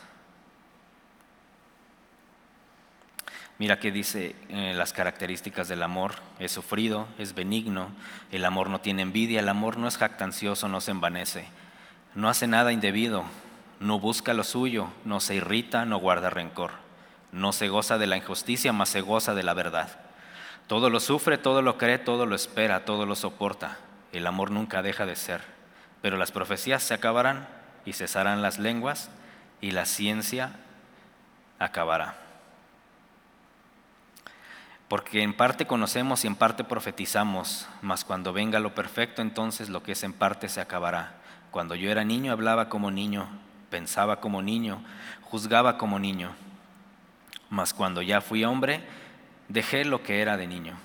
[3.63, 6.15] Mira qué dice eh, las características del amor.
[6.41, 7.91] Es sufrido, es benigno,
[8.33, 11.47] el amor no tiene envidia, el amor no es jactancioso, no se envanece,
[12.17, 13.23] no hace nada indebido,
[13.79, 16.73] no busca lo suyo, no se irrita, no guarda rencor,
[17.31, 19.97] no se goza de la injusticia, mas se goza de la verdad.
[20.67, 23.79] Todo lo sufre, todo lo cree, todo lo espera, todo lo soporta.
[24.11, 25.41] El amor nunca deja de ser.
[26.01, 27.47] Pero las profecías se acabarán
[27.85, 29.09] y cesarán las lenguas
[29.61, 30.51] y la ciencia
[31.61, 32.17] acabará
[34.93, 39.83] porque en parte conocemos y en parte profetizamos, mas cuando venga lo perfecto, entonces lo
[39.83, 41.15] que es en parte se acabará.
[41.51, 43.27] Cuando yo era niño hablaba como niño,
[43.71, 44.85] pensaba como niño,
[45.23, 46.33] juzgaba como niño,
[47.49, 48.83] mas cuando ya fui hombre,
[49.49, 50.77] dejé lo que era de niño.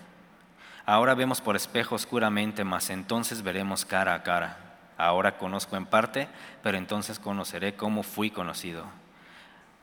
[0.85, 4.77] Ahora vemos por espejo oscuramente, mas entonces veremos cara a cara.
[4.97, 6.29] Ahora conozco en parte,
[6.63, 8.85] pero entonces conoceré cómo fui conocido.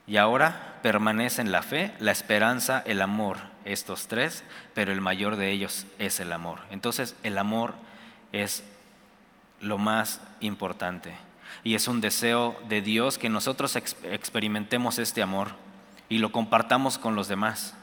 [0.06, 5.50] Y ahora permanecen la fe, la esperanza, el amor, estos tres, pero el mayor de
[5.50, 6.60] ellos es el amor.
[6.70, 7.74] Entonces el amor
[8.32, 8.64] es
[9.60, 11.14] lo más importante.
[11.62, 15.52] Y es un deseo de Dios que nosotros experimentemos este amor
[16.10, 17.74] y lo compartamos con los demás.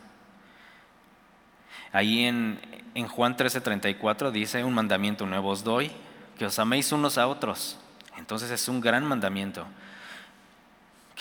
[1.92, 2.60] Ahí en,
[2.94, 5.92] en Juan 13:34 dice, un mandamiento nuevo os doy,
[6.38, 7.80] que os améis unos a otros.
[8.18, 9.66] Entonces es un gran mandamiento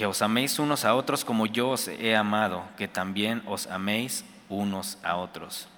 [0.01, 4.25] que os améis unos a otros como yo os he amado, que también os améis
[4.49, 5.69] unos a otros.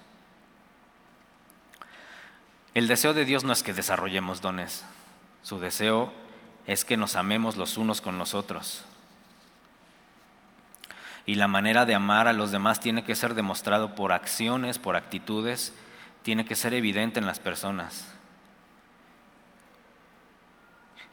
[2.73, 4.85] El deseo de Dios no es que desarrollemos dones,
[5.41, 6.13] su deseo
[6.67, 8.85] es que nos amemos los unos con los otros.
[11.25, 14.95] Y la manera de amar a los demás tiene que ser demostrado por acciones, por
[14.95, 15.73] actitudes,
[16.21, 18.07] tiene que ser evidente en las personas.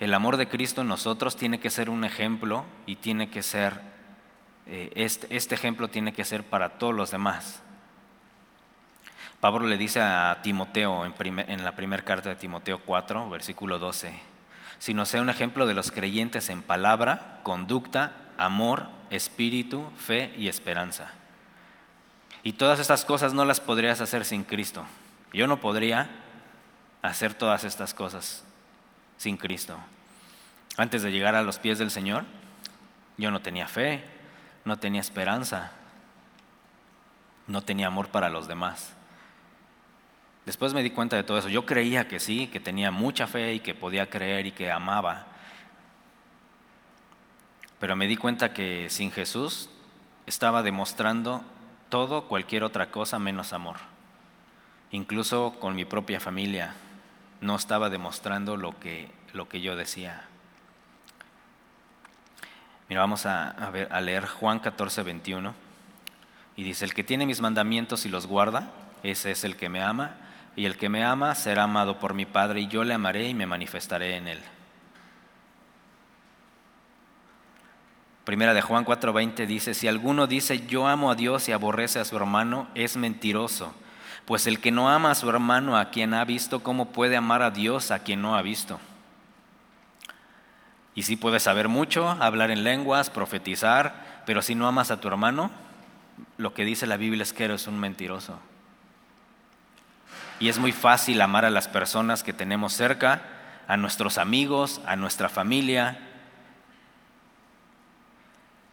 [0.00, 3.82] El amor de Cristo en nosotros tiene que ser un ejemplo y tiene que ser,
[4.66, 7.60] eh, este, este, ejemplo tiene que ser para todos los demás.
[9.40, 14.18] Pablo le dice a Timoteo en, la primera carta de Timoteo 4, versículo 12,
[14.78, 20.48] si no sea un ejemplo de los creyentes en palabra, conducta, amor, espíritu, fe y
[20.48, 21.10] esperanza.
[22.42, 24.86] Y todas estas cosas no las podrías hacer sin Cristo.
[25.34, 26.08] Yo no podría
[27.02, 28.44] hacer todas estas cosas
[29.20, 29.76] sin Cristo.
[30.78, 32.24] Antes de llegar a los pies del Señor,
[33.18, 34.02] yo no tenía fe,
[34.64, 35.72] no tenía esperanza,
[37.46, 38.94] no tenía amor para los demás.
[40.46, 41.50] Después me di cuenta de todo eso.
[41.50, 45.26] Yo creía que sí, que tenía mucha fe y que podía creer y que amaba.
[47.78, 49.68] Pero me di cuenta que sin Jesús
[50.24, 51.44] estaba demostrando
[51.90, 53.76] todo, cualquier otra cosa menos amor.
[54.92, 56.74] Incluso con mi propia familia,
[57.40, 60.24] no estaba demostrando lo que, lo que yo decía.
[62.88, 65.54] Mira, vamos a, ver, a leer Juan 14, 21.
[66.56, 68.70] Y dice, el que tiene mis mandamientos y los guarda,
[69.02, 70.16] ese es el que me ama,
[70.56, 73.34] y el que me ama será amado por mi Padre, y yo le amaré y
[73.34, 74.40] me manifestaré en él.
[78.24, 82.04] Primera de Juan 4:20 dice, si alguno dice yo amo a Dios y aborrece a
[82.04, 83.74] su hermano, es mentiroso
[84.30, 87.42] pues el que no ama a su hermano a quien ha visto, ¿cómo puede amar
[87.42, 88.78] a Dios a quien no ha visto?
[90.94, 95.08] Y si puedes saber mucho, hablar en lenguas, profetizar, pero si no amas a tu
[95.08, 95.50] hermano,
[96.36, 98.38] lo que dice la Biblia es que eres un mentiroso.
[100.38, 103.22] Y es muy fácil amar a las personas que tenemos cerca,
[103.66, 105.98] a nuestros amigos, a nuestra familia.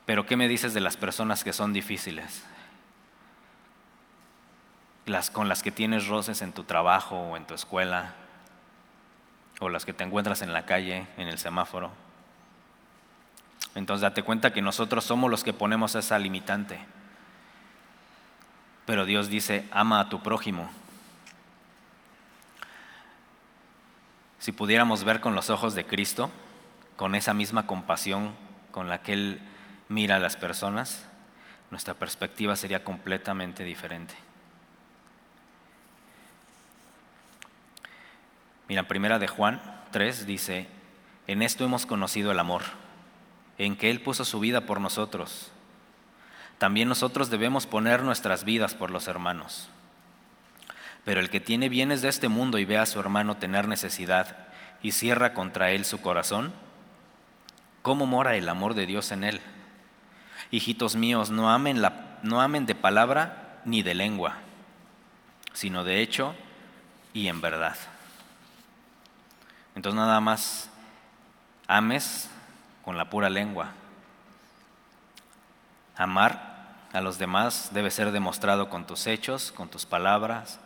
[0.05, 2.43] Pero ¿qué me dices de las personas que son difíciles?
[5.31, 8.13] Con las que tienes roces en tu trabajo o en tu escuela,
[9.59, 11.91] o las que te encuentras en la calle, en el semáforo.
[13.73, 16.79] Entonces date cuenta que nosotros somos los que ponemos esa limitante.
[18.85, 20.69] Pero Dios dice, ama a tu prójimo.
[24.39, 26.29] Si pudiéramos ver con los ojos de Cristo,
[26.97, 28.35] con esa misma compasión
[28.71, 29.41] con la que Él
[29.87, 31.05] mira a las personas,
[31.71, 34.26] nuestra perspectiva sería completamente diferente.
[38.67, 39.61] Mira, primera de Juan
[39.91, 40.67] 3 dice,
[41.27, 42.63] en esto hemos conocido el amor,
[43.57, 45.51] en que Él puso su vida por nosotros.
[46.57, 49.69] También nosotros debemos poner nuestras vidas por los hermanos.
[51.05, 54.47] Pero el que tiene bienes de este mundo y ve a su hermano tener necesidad
[54.81, 56.53] y cierra contra él su corazón,
[57.81, 59.39] ¿cómo mora el amor de Dios en él?
[60.51, 64.37] Hijitos míos, no amen, la, no amen de palabra ni de lengua,
[65.53, 66.35] sino de hecho
[67.13, 67.77] y en verdad.
[69.77, 70.71] Entonces nada más
[71.67, 72.31] ames
[72.83, 73.73] con la pura lengua.
[75.95, 80.59] Amar a los demás debe ser demostrado con tus hechos, con tus palabras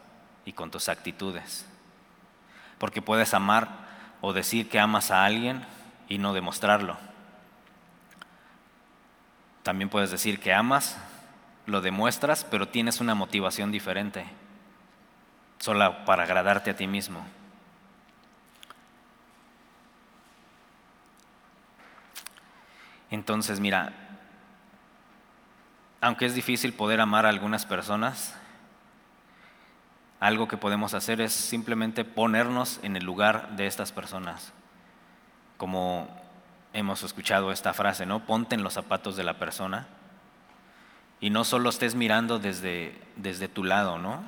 [0.45, 1.65] y con tus actitudes.
[2.77, 3.67] Porque puedes amar
[4.21, 5.65] o decir que amas a alguien
[6.07, 6.95] y no demostrarlo.
[9.63, 10.95] También puedes decir que amas,
[11.65, 14.25] lo demuestras, pero tienes una motivación diferente,
[15.59, 17.25] solo para agradarte a ti mismo.
[23.11, 23.93] Entonces, mira,
[25.99, 28.33] aunque es difícil poder amar a algunas personas,
[30.21, 34.53] algo que podemos hacer es simplemente ponernos en el lugar de estas personas.
[35.57, 36.07] Como
[36.73, 38.25] hemos escuchado esta frase, ¿no?
[38.25, 39.87] Ponte en los zapatos de la persona
[41.19, 44.23] y no solo estés mirando desde, desde tu lado, ¿no?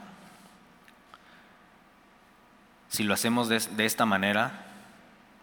[2.89, 4.65] Si lo hacemos de, de esta manera,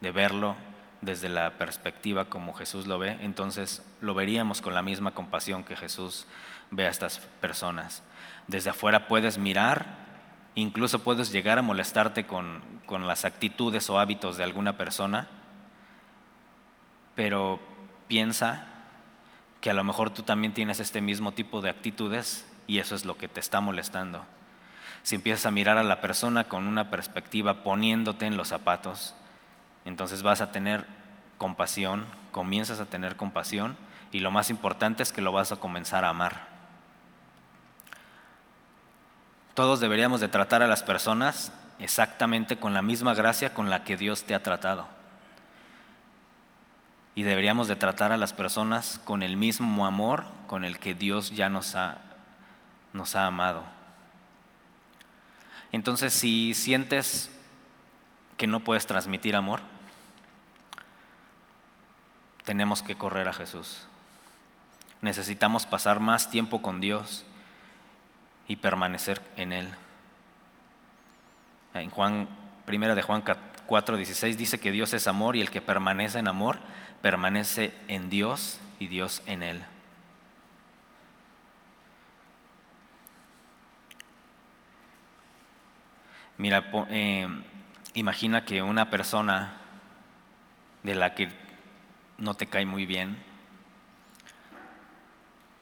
[0.00, 0.56] de verlo,
[1.00, 5.76] desde la perspectiva como Jesús lo ve, entonces lo veríamos con la misma compasión que
[5.76, 6.26] Jesús
[6.70, 8.02] ve a estas personas.
[8.46, 9.86] Desde afuera puedes mirar,
[10.54, 15.28] incluso puedes llegar a molestarte con, con las actitudes o hábitos de alguna persona,
[17.14, 17.60] pero
[18.08, 18.66] piensa
[19.60, 23.04] que a lo mejor tú también tienes este mismo tipo de actitudes y eso es
[23.04, 24.24] lo que te está molestando.
[25.02, 29.14] Si empiezas a mirar a la persona con una perspectiva poniéndote en los zapatos,
[29.84, 30.86] entonces vas a tener
[31.38, 33.76] compasión, comienzas a tener compasión
[34.12, 36.48] y lo más importante es que lo vas a comenzar a amar.
[39.54, 43.96] Todos deberíamos de tratar a las personas exactamente con la misma gracia con la que
[43.96, 44.88] Dios te ha tratado.
[47.14, 51.30] Y deberíamos de tratar a las personas con el mismo amor con el que Dios
[51.30, 51.98] ya nos ha,
[52.92, 53.62] nos ha amado.
[55.72, 57.30] Entonces, si sientes
[58.36, 59.60] que no puedes transmitir amor,
[62.44, 63.86] tenemos que correr a Jesús.
[65.02, 67.24] Necesitamos pasar más tiempo con Dios
[68.48, 69.68] y permanecer en Él.
[71.74, 72.28] En Juan,
[72.66, 76.58] primera de Juan 4:16 dice que Dios es amor y el que permanece en amor
[77.00, 79.62] permanece en Dios y Dios en Él.
[86.36, 87.28] Mira, eh,
[87.94, 89.52] Imagina que una persona
[90.84, 91.28] de la que
[92.20, 93.16] no te cae muy bien,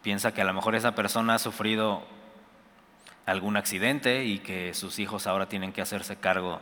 [0.02, 2.06] piensa que a lo mejor esa persona ha sufrido
[3.26, 6.60] algún accidente y que sus hijos ahora tienen que hacerse cargo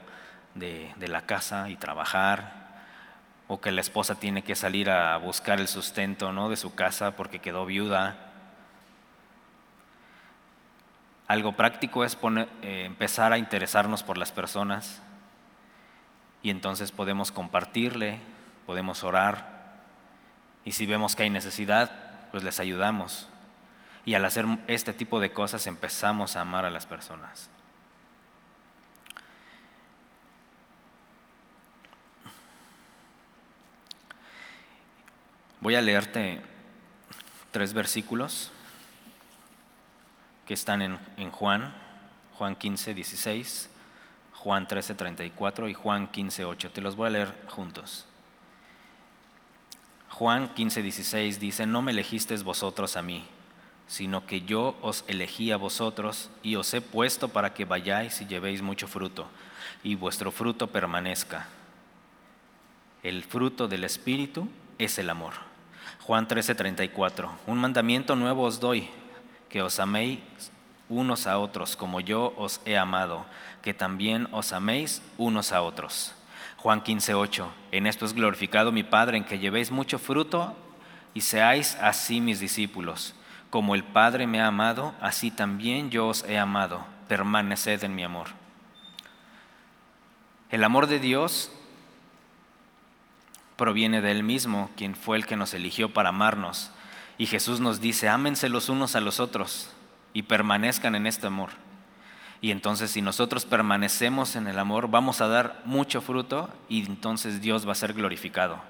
[0.55, 2.67] de, la casa y trabajar,
[3.49, 6.49] o que la esposa tiene que salir a buscar el sustento ¿no?
[6.49, 8.17] de su casa porque quedó viuda.
[11.29, 12.19] Algo práctico es
[12.63, 15.03] eh, empezar a interesarnos por las personas,
[16.43, 18.21] y entonces podemos compartirle,
[18.67, 19.56] podemos orar
[20.67, 21.91] y si vemos que hay necesidad,
[22.33, 23.29] pues les ayudamos.
[24.05, 27.49] Y al hacer este tipo de cosas empezamos a amar a las personas.
[35.61, 36.43] Voy a leerte
[37.53, 38.51] tres versículos
[40.47, 41.73] que están en, Juan,
[42.35, 43.71] Juan 15, 16
[44.33, 46.71] Juan 13:34 y Juan 15:8.
[46.71, 48.07] Te los voy a leer juntos.
[50.19, 53.23] Juan 15:16 dice, no me elegisteis vosotros a mí,
[53.87, 58.27] sino que yo os elegí a vosotros y os he puesto para que vayáis y
[58.27, 59.27] llevéis mucho fruto,
[59.83, 61.49] y vuestro fruto permanezca.
[63.03, 64.49] El fruto del Espíritu
[64.79, 65.35] es el amor.
[66.01, 68.89] Juan 13:34, un mandamiento nuevo os doy,
[69.51, 70.21] que os améis
[70.89, 73.27] unos a otros como yo os he amado
[73.61, 76.14] que también os améis unos a otros.
[76.67, 80.57] Juan 15:8, en esto es glorificado mi Padre, en que llevéis mucho fruto
[81.14, 83.14] y seáis así mis discípulos.
[83.51, 86.85] Como el Padre me ha amado, así también yo os he amado.
[87.07, 88.31] Permaneced en mi amor.
[90.51, 91.53] El amor de Dios
[93.55, 96.73] proviene de Él mismo, quien fue el que nos eligió para amarnos.
[97.17, 99.73] Y Jesús nos dice, ámense los unos a los otros
[100.12, 101.51] y permanezcan en este amor.
[102.41, 107.41] Y entonces si nosotros permanecemos en el amor, vamos a dar mucho fruto y entonces
[107.41, 108.61] Dios va a ser glorificado.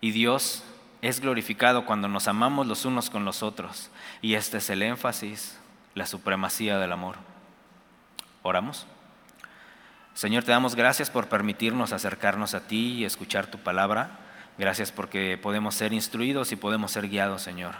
[0.00, 0.62] Y Dios
[1.02, 3.90] es glorificado cuando nos amamos los unos con los otros.
[4.22, 5.58] Y este es el énfasis,
[5.94, 7.16] la supremacía del amor.
[8.42, 8.86] Oramos.
[10.14, 14.18] Señor, te damos gracias por permitirnos acercarnos a ti y escuchar tu palabra.
[14.56, 17.74] Gracias porque podemos ser instruidos y podemos ser guiados, Señor.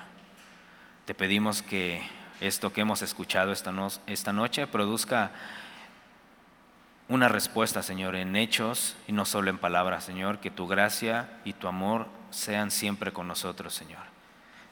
[1.04, 2.02] Te pedimos que
[2.40, 3.72] esto que hemos escuchado esta,
[4.06, 5.32] esta noche produzca
[7.08, 11.52] una respuesta, Señor, en hechos y no solo en palabras, Señor, que tu gracia y
[11.52, 14.02] tu amor sean siempre con nosotros, Señor.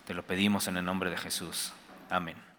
[0.06, 1.72] Te lo pedimos en el nombre de Jesús.
[2.10, 2.51] Amén.